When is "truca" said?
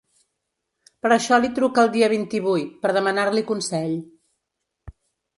1.59-1.83